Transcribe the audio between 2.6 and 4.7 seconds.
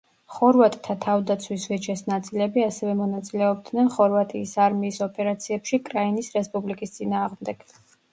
ასევე მონაწილეობდნენ ხორვატიის